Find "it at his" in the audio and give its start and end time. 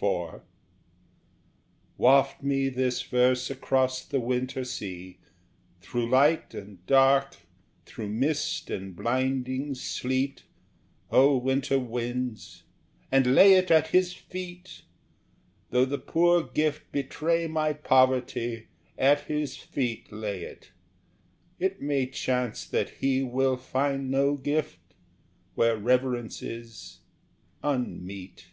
13.54-14.12